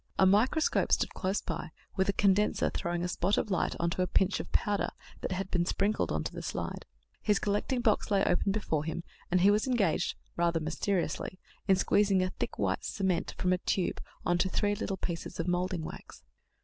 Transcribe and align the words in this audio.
A 0.17 0.25
microscope 0.25 0.91
stood 0.91 1.13
close 1.13 1.41
by, 1.41 1.69
with 1.95 2.09
a 2.09 2.13
condenser 2.13 2.71
throwing 2.71 3.03
a 3.03 3.07
spot 3.07 3.37
of 3.37 3.51
light 3.51 3.75
on 3.79 3.91
to 3.91 4.01
a 4.01 4.07
pinch 4.07 4.39
of 4.39 4.51
powder 4.51 4.89
that 5.19 5.31
had 5.31 5.51
been 5.51 5.63
sprinkled 5.67 6.11
on 6.11 6.23
to 6.23 6.31
the 6.33 6.41
slide; 6.41 6.87
his 7.21 7.37
collecting 7.37 7.81
box 7.81 8.09
lay 8.09 8.23
open 8.25 8.51
before 8.51 8.83
him, 8.83 9.03
and 9.29 9.41
he 9.41 9.51
was 9.51 9.67
engaged, 9.67 10.15
rather 10.35 10.59
mysteriously, 10.59 11.37
in 11.67 11.75
squeezing 11.75 12.23
a 12.23 12.31
thick 12.31 12.57
white 12.57 12.83
cement 12.83 13.35
from 13.37 13.53
a 13.53 13.59
tube 13.59 14.01
on 14.25 14.39
to 14.39 14.49
three 14.49 14.73
little 14.73 14.97
pieces 14.97 15.39
of 15.39 15.47
moulding 15.47 15.83
wax. 15.83 16.23